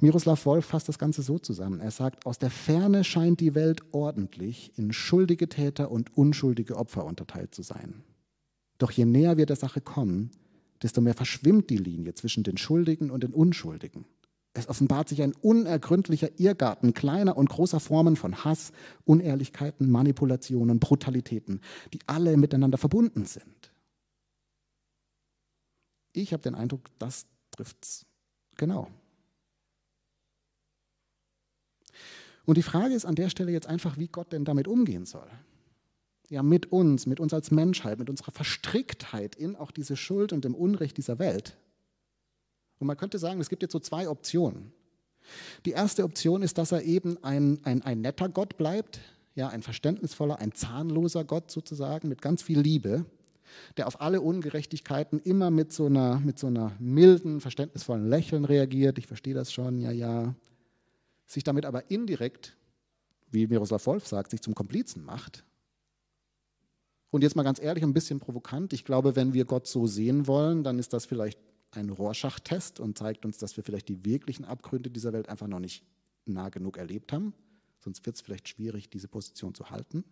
[0.00, 1.80] Miroslav Wolf fasst das Ganze so zusammen.
[1.80, 7.04] Er sagt, aus der Ferne scheint die Welt ordentlich in schuldige Täter und unschuldige Opfer
[7.04, 8.02] unterteilt zu sein.
[8.78, 10.30] Doch je näher wir der Sache kommen,
[10.82, 14.04] desto mehr verschwimmt die Linie zwischen den Schuldigen und den Unschuldigen.
[14.54, 18.72] Es offenbart sich ein unergründlicher Irrgarten kleiner und großer Formen von Hass,
[19.04, 21.60] Unehrlichkeiten, Manipulationen, Brutalitäten,
[21.92, 23.72] die alle miteinander verbunden sind.
[26.12, 28.06] Ich habe den Eindruck, das trifft es
[28.56, 28.88] genau.
[32.44, 35.28] Und die Frage ist an der Stelle jetzt einfach, wie Gott denn damit umgehen soll.
[36.30, 40.44] Ja, mit uns, mit uns als Menschheit, mit unserer Verstricktheit in auch diese Schuld und
[40.44, 41.58] dem Unrecht dieser Welt.
[42.78, 44.72] Und man könnte sagen, es gibt jetzt so zwei Optionen.
[45.64, 49.00] Die erste Option ist, dass er eben ein, ein, ein netter Gott bleibt,
[49.34, 53.04] ja, ein verständnisvoller, ein zahnloser Gott sozusagen, mit ganz viel Liebe,
[53.76, 58.98] der auf alle Ungerechtigkeiten immer mit so einer, mit so einer milden, verständnisvollen Lächeln reagiert.
[58.98, 60.34] Ich verstehe das schon, ja, ja.
[61.26, 62.56] Sich damit aber indirekt,
[63.30, 65.44] wie Miroslav Wolf sagt, sich zum Komplizen macht.
[67.10, 68.72] Und jetzt mal ganz ehrlich, ein bisschen provokant.
[68.72, 71.38] Ich glaube, wenn wir Gott so sehen wollen, dann ist das vielleicht
[71.70, 75.60] ein Rorschach-Test und zeigt uns, dass wir vielleicht die wirklichen Abgründe dieser Welt einfach noch
[75.60, 75.84] nicht
[76.24, 77.34] nah genug erlebt haben.
[77.78, 80.04] Sonst wird es vielleicht schwierig, diese Position zu halten.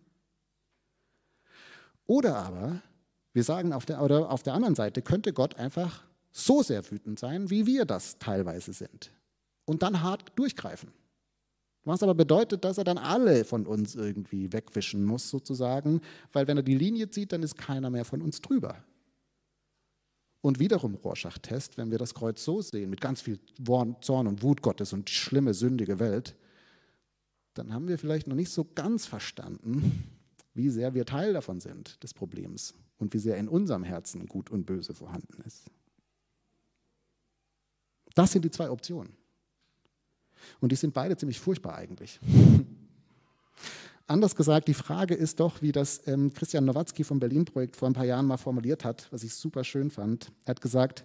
[2.05, 2.81] Oder aber,
[3.33, 7.19] wir sagen auf der, oder auf der anderen Seite, könnte Gott einfach so sehr wütend
[7.19, 9.11] sein, wie wir das teilweise sind.
[9.65, 10.91] Und dann hart durchgreifen.
[11.83, 16.01] Was aber bedeutet, dass er dann alle von uns irgendwie wegwischen muss, sozusagen,
[16.33, 18.83] weil wenn er die Linie zieht, dann ist keiner mehr von uns drüber.
[20.41, 24.61] Und wiederum Rorschach-Test, wenn wir das Kreuz so sehen, mit ganz viel Zorn und Wut
[24.61, 26.35] Gottes und schlimme, sündige Welt,
[27.55, 30.03] dann haben wir vielleicht noch nicht so ganz verstanden,
[30.53, 34.49] wie sehr wir Teil davon sind, des Problems und wie sehr in unserem Herzen Gut
[34.49, 35.69] und Böse vorhanden ist.
[38.15, 39.15] Das sind die zwei Optionen.
[40.59, 42.19] Und die sind beide ziemlich furchtbar eigentlich.
[44.09, 47.93] Anders gesagt, die Frage ist doch, wie das ähm, Christian Nowatzki vom Berlin-Projekt vor ein
[47.93, 50.31] paar Jahren mal formuliert hat, was ich super schön fand.
[50.45, 51.03] Er hat gesagt,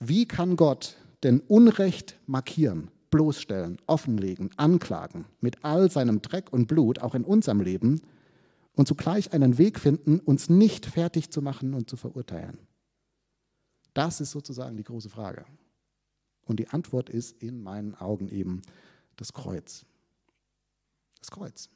[0.00, 6.98] wie kann Gott denn Unrecht markieren, bloßstellen, offenlegen, anklagen, mit all seinem Dreck und Blut,
[6.98, 8.02] auch in unserem Leben,
[8.74, 12.58] und zugleich einen Weg finden, uns nicht fertig zu machen und zu verurteilen?
[13.94, 15.46] Das ist sozusagen die große Frage.
[16.44, 18.60] Und die Antwort ist in meinen Augen eben
[19.16, 19.86] das Kreuz.
[21.20, 21.70] Das Kreuz.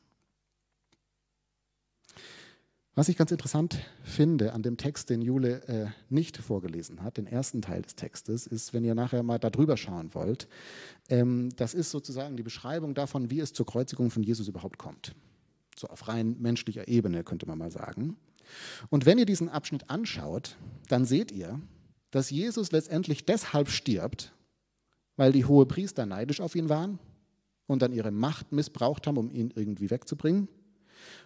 [2.99, 7.27] Was ich ganz interessant finde an dem Text, den Jule äh, nicht vorgelesen hat, den
[7.27, 10.49] ersten Teil des Textes, ist, wenn ihr nachher mal darüber schauen wollt,
[11.11, 15.15] ähm, das ist sozusagen die Beschreibung davon, wie es zur Kreuzigung von Jesus überhaupt kommt.
[15.79, 18.17] So auf rein menschlicher Ebene könnte man mal sagen.
[18.89, 20.57] Und wenn ihr diesen Abschnitt anschaut,
[20.89, 21.61] dann seht ihr,
[22.13, 24.33] dass Jesus letztendlich deshalb stirbt,
[25.17, 26.99] weil die hohe Priester neidisch auf ihn waren
[27.67, 30.49] und dann ihre Macht missbraucht haben, um ihn irgendwie wegzubringen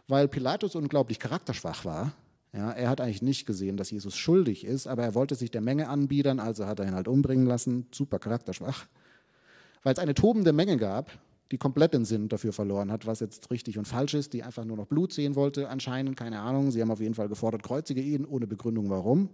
[0.08, 2.12] weil Pilatus unglaublich charakterschwach war.
[2.52, 5.60] Ja, er hat eigentlich nicht gesehen, dass Jesus schuldig ist, aber er wollte sich der
[5.60, 7.86] Menge anbiedern, also hat er ihn halt umbringen lassen.
[7.92, 8.86] Super charakterschwach.
[9.82, 11.12] Weil es eine tobende Menge gab,
[11.52, 14.64] die komplett den Sinn dafür verloren hat, was jetzt richtig und falsch ist, die einfach
[14.64, 16.70] nur noch Blut sehen wollte, anscheinend, keine Ahnung.
[16.70, 19.28] Sie haben auf jeden Fall gefordert, kreuzige ihn, ohne Begründung warum.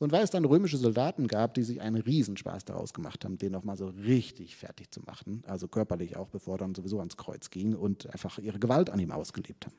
[0.00, 3.52] Und weil es dann römische Soldaten gab, die sich einen Riesenspaß daraus gemacht haben, den
[3.52, 7.74] nochmal so richtig fertig zu machen, also körperlich auch, bevor dann sowieso ans Kreuz ging
[7.76, 9.76] und einfach ihre Gewalt an ihm ausgelebt haben.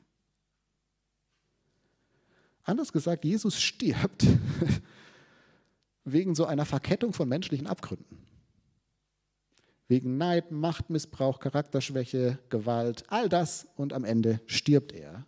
[2.62, 4.24] Anders gesagt, Jesus stirbt
[6.04, 8.18] wegen so einer Verkettung von menschlichen Abgründen.
[9.88, 15.26] Wegen Neid, Machtmissbrauch, Charakterschwäche, Gewalt, all das und am Ende stirbt er.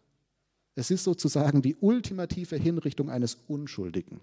[0.77, 4.21] Es ist sozusagen die ultimative Hinrichtung eines Unschuldigen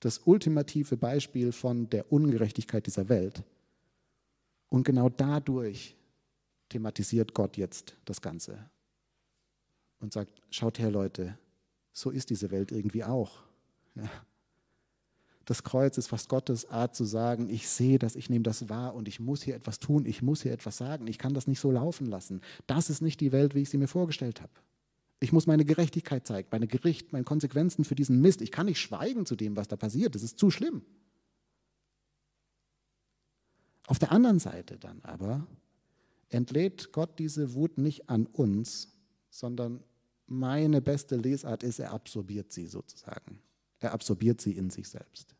[0.00, 3.42] das ultimative Beispiel von der Ungerechtigkeit dieser Welt.
[4.68, 5.96] Und genau dadurch
[6.68, 8.70] thematisiert Gott jetzt das Ganze
[10.00, 11.38] und sagt, schaut her Leute,
[11.92, 13.42] so ist diese Welt irgendwie auch.
[13.94, 14.08] Ja.
[15.44, 18.94] Das Kreuz ist fast Gottes Art zu sagen, ich sehe das, ich nehme das wahr
[18.94, 21.58] und ich muss hier etwas tun, ich muss hier etwas sagen, ich kann das nicht
[21.58, 22.40] so laufen lassen.
[22.68, 24.52] Das ist nicht die Welt, wie ich sie mir vorgestellt habe.
[25.20, 28.40] Ich muss meine Gerechtigkeit zeigen, meine Gericht, meine Konsequenzen für diesen Mist.
[28.40, 30.14] Ich kann nicht schweigen zu dem, was da passiert.
[30.14, 30.82] Das ist zu schlimm.
[33.86, 35.46] Auf der anderen Seite dann aber
[36.30, 38.96] entlädt Gott diese Wut nicht an uns,
[39.28, 39.82] sondern
[40.26, 43.40] meine beste Lesart ist, er absorbiert sie sozusagen.
[43.80, 45.34] Er absorbiert sie in sich selbst.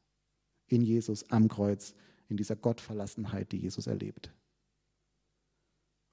[0.67, 1.95] In Jesus am Kreuz,
[2.29, 4.33] in dieser Gottverlassenheit, die Jesus erlebt.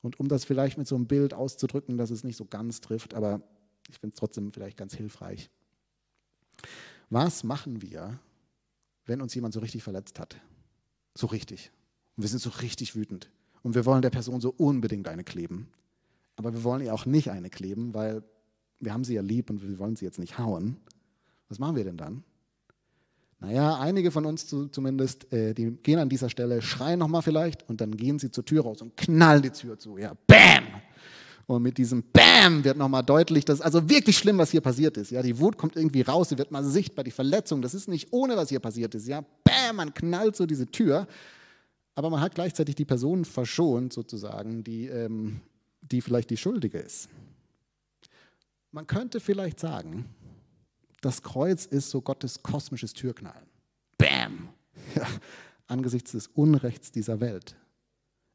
[0.01, 3.13] Und um das vielleicht mit so einem Bild auszudrücken, dass es nicht so ganz trifft,
[3.13, 3.41] aber
[3.87, 5.49] ich finde es trotzdem vielleicht ganz hilfreich.
[7.09, 8.19] Was machen wir,
[9.05, 10.37] wenn uns jemand so richtig verletzt hat?
[11.13, 11.71] So richtig.
[12.15, 13.29] Und wir sind so richtig wütend.
[13.63, 15.69] Und wir wollen der Person so unbedingt eine kleben.
[16.35, 18.23] Aber wir wollen ihr auch nicht eine kleben, weil
[18.79, 20.77] wir haben sie ja lieb und wir wollen sie jetzt nicht hauen.
[21.49, 22.23] Was machen wir denn dann?
[23.39, 27.81] Naja, einige von uns zumindest, äh, die gehen an dieser Stelle, schreien nochmal vielleicht und
[27.81, 29.97] dann gehen sie zur Tür raus und knallen die Tür zu.
[29.97, 30.56] Ja, BÄM!
[31.47, 35.11] Und mit diesem Bam wird nochmal deutlich, dass also wirklich schlimm, was hier passiert ist.
[35.11, 38.11] Ja, die Wut kommt irgendwie raus, sie wird mal sichtbar, die Verletzung, das ist nicht
[38.11, 39.07] ohne, was hier passiert ist.
[39.07, 41.07] Ja, Bam, man knallt so diese Tür.
[41.95, 45.39] Aber man hat gleichzeitig die Person verschont, sozusagen, die, ähm,
[45.81, 47.09] die vielleicht die Schuldige ist.
[48.71, 50.05] Man könnte vielleicht sagen,
[51.01, 53.47] das Kreuz ist so Gottes kosmisches Türknallen.
[53.97, 54.49] Bam!
[54.95, 55.07] Ja,
[55.67, 57.55] angesichts des Unrechts dieser Welt.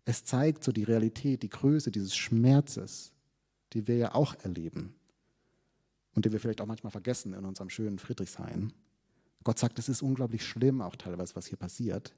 [0.04, 3.12] Es zeigt so die Realität, die Größe dieses Schmerzes,
[3.72, 4.94] die wir ja auch erleben
[6.14, 8.72] und die wir vielleicht auch manchmal vergessen in unserem schönen Friedrichshain.
[9.44, 12.14] Gott sagt, es ist unglaublich schlimm, auch teilweise, was hier passiert.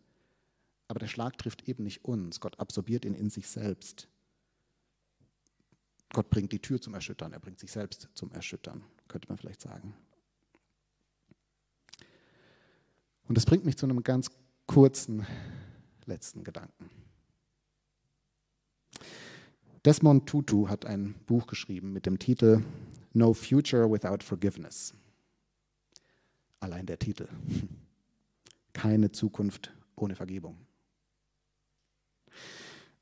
[0.88, 2.40] Aber der Schlag trifft eben nicht uns.
[2.40, 4.08] Gott absorbiert ihn in sich selbst.
[6.12, 9.60] Gott bringt die Tür zum Erschüttern, er bringt sich selbst zum Erschüttern, könnte man vielleicht
[9.60, 9.94] sagen.
[13.26, 14.30] Und das bringt mich zu einem ganz
[14.66, 15.26] kurzen
[16.04, 16.90] letzten Gedanken.
[19.84, 22.62] Desmond Tutu hat ein Buch geschrieben mit dem Titel
[23.12, 24.94] No Future Without Forgiveness.
[26.58, 27.28] Allein der Titel.
[28.72, 30.56] Keine Zukunft ohne Vergebung.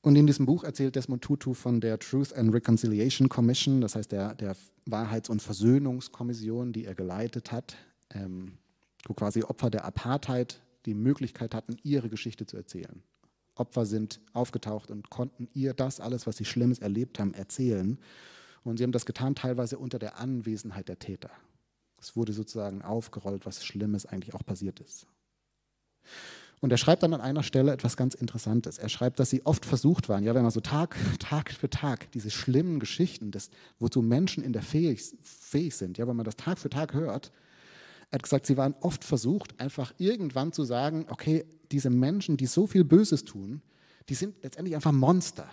[0.01, 4.11] Und in diesem Buch erzählt Desmond Tutu von der Truth and Reconciliation Commission, das heißt
[4.11, 7.77] der, der Wahrheits- und Versöhnungskommission, die er geleitet hat,
[8.11, 8.59] ähm,
[9.07, 13.05] wo quasi Opfer der Apartheid die Möglichkeit hatten, ihre Geschichte zu erzählen.
[13.55, 17.99] Opfer sind aufgetaucht und konnten ihr das alles, was sie Schlimmes erlebt haben, erzählen.
[18.65, 21.31] Und sie haben das getan teilweise unter der Anwesenheit der Täter.
[22.01, 25.07] Es wurde sozusagen aufgerollt, was Schlimmes eigentlich auch passiert ist.
[26.61, 28.79] Und er schreibt dann an einer Stelle etwas ganz Interessantes.
[28.79, 32.11] Er schreibt, dass sie oft versucht waren, ja, wenn man so Tag, Tag für Tag
[32.13, 36.37] diese schlimmen Geschichten, das, wozu Menschen in der fähig, fähig sind, ja, wenn man das
[36.37, 37.33] Tag für Tag hört,
[38.13, 42.45] er hat gesagt, sie waren oft versucht, einfach irgendwann zu sagen, okay, diese Menschen, die
[42.45, 43.63] so viel Böses tun,
[44.11, 45.49] die sind letztendlich einfach Monster.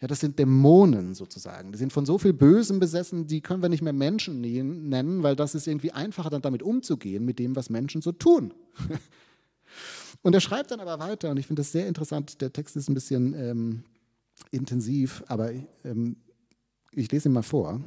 [0.00, 1.70] Ja, das sind Dämonen sozusagen.
[1.70, 5.36] Die sind von so viel Bösem besessen, die können wir nicht mehr Menschen nennen, weil
[5.36, 8.52] das ist irgendwie einfacher, dann damit umzugehen, mit dem, was Menschen so tun.
[10.22, 12.88] Und er schreibt dann aber weiter, und ich finde das sehr interessant, der Text ist
[12.88, 13.84] ein bisschen ähm,
[14.52, 15.50] intensiv, aber
[15.84, 16.16] ähm,
[16.92, 17.80] ich lese ihn mal vor.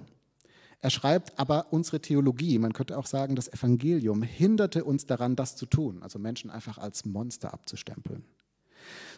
[0.79, 5.55] Er schreibt, aber unsere Theologie, man könnte auch sagen, das Evangelium hinderte uns daran, das
[5.55, 8.23] zu tun, also Menschen einfach als Monster abzustempeln.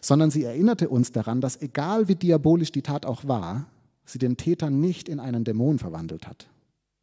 [0.00, 3.66] Sondern sie erinnerte uns daran, dass egal wie diabolisch die Tat auch war,
[4.04, 6.48] sie den Täter nicht in einen Dämon verwandelt hat.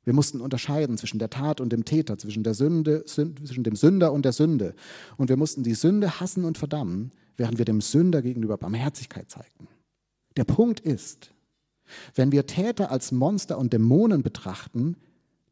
[0.05, 4.13] Wir mussten unterscheiden zwischen der Tat und dem Täter, zwischen, der Sünde, zwischen dem Sünder
[4.13, 4.75] und der Sünde.
[5.17, 9.67] Und wir mussten die Sünde hassen und verdammen, während wir dem Sünder gegenüber Barmherzigkeit zeigten.
[10.37, 11.31] Der Punkt ist,
[12.13, 14.97] wenn wir Täter als Monster und Dämonen betrachten,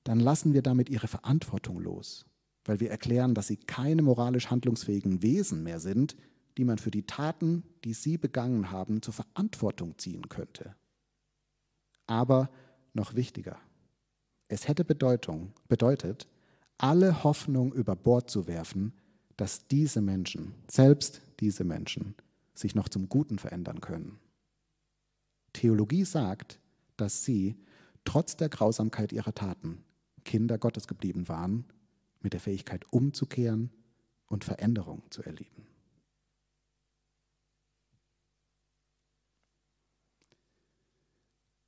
[0.03, 2.25] dann lassen wir damit ihre Verantwortung los,
[2.65, 6.15] weil wir erklären, dass sie keine moralisch handlungsfähigen Wesen mehr sind,
[6.57, 10.75] die man für die Taten, die sie begangen haben, zur Verantwortung ziehen könnte.
[12.05, 12.49] Aber
[12.93, 13.57] noch wichtiger,
[14.49, 16.27] es hätte Bedeutung, bedeutet,
[16.77, 18.93] alle Hoffnung über Bord zu werfen,
[19.37, 22.15] dass diese Menschen, selbst diese Menschen,
[22.53, 24.19] sich noch zum Guten verändern können.
[25.53, 26.59] Theologie sagt,
[26.97, 27.55] dass sie,
[28.05, 29.83] trotz der Grausamkeit ihrer Taten,
[30.25, 31.65] Kinder Gottes geblieben waren,
[32.21, 33.71] mit der Fähigkeit umzukehren
[34.27, 35.67] und Veränderung zu erleben.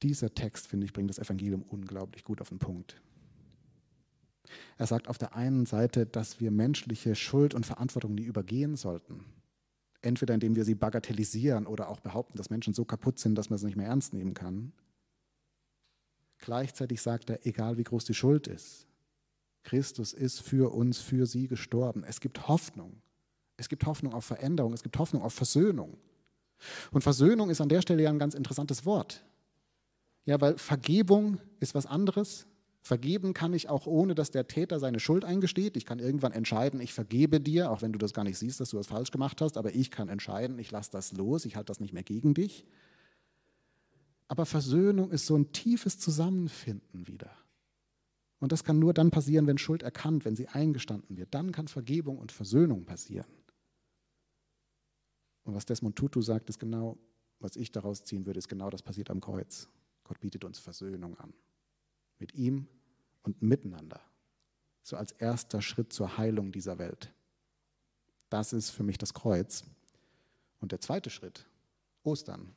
[0.01, 3.01] Dieser Text, finde ich, bringt das Evangelium unglaublich gut auf den Punkt.
[4.77, 9.25] Er sagt auf der einen Seite, dass wir menschliche Schuld und Verantwortung nie übergehen sollten
[10.05, 13.57] entweder indem wir sie bagatellisieren oder auch behaupten, dass Menschen so kaputt sind, dass man
[13.57, 14.71] sie nicht mehr ernst nehmen kann.
[16.37, 18.87] Gleichzeitig sagt er, egal wie groß die Schuld ist,
[19.63, 22.03] Christus ist für uns, für sie gestorben.
[22.03, 23.01] Es gibt Hoffnung.
[23.57, 24.73] Es gibt Hoffnung auf Veränderung.
[24.73, 25.97] Es gibt Hoffnung auf Versöhnung.
[26.91, 29.23] Und Versöhnung ist an der Stelle ja ein ganz interessantes Wort.
[30.25, 32.47] Ja, weil Vergebung ist was anderes
[32.85, 35.75] Vergeben kann ich auch ohne, dass der Täter seine Schuld eingesteht.
[35.75, 38.69] Ich kann irgendwann entscheiden, ich vergebe dir, auch wenn du das gar nicht siehst, dass
[38.69, 41.71] du das falsch gemacht hast, aber ich kann entscheiden, ich lasse das los, ich halte
[41.71, 42.63] das nicht mehr gegen dich.
[44.27, 47.31] Aber Versöhnung ist so ein tiefes Zusammenfinden wieder.
[48.37, 51.33] Und das kann nur dann passieren, wenn Schuld erkannt, wenn sie eingestanden wird.
[51.33, 53.33] Dann kann Vergebung und Versöhnung passieren.
[55.43, 56.99] Und was Desmond Tutu sagt, ist genau,
[57.39, 59.69] was ich daraus ziehen würde, ist genau das passiert am Kreuz.
[60.03, 61.33] Gott bietet uns Versöhnung an.
[62.25, 62.67] Mit ihm
[63.21, 64.01] und miteinander.
[64.81, 67.13] So als erster Schritt zur Heilung dieser Welt.
[68.29, 69.63] Das ist für mich das Kreuz.
[70.59, 71.45] Und der zweite Schritt,
[72.03, 72.55] Ostern,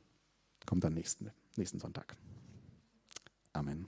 [0.64, 2.16] kommt dann nächsten, nächsten Sonntag.
[3.52, 3.84] Amen.